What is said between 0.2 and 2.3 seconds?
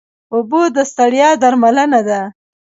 اوبه د ستړیا درملنه ده